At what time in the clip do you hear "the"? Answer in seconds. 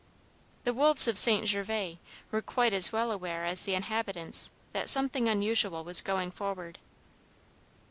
0.63-0.73, 3.65-3.75